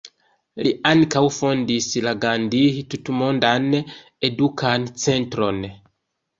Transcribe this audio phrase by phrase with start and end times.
[0.67, 2.63] Li ankaŭ fondis la Gandhi
[2.95, 3.71] Tutmondan
[4.33, 5.65] Edukan Centron.